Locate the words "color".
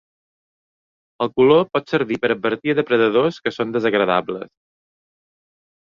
1.41-1.61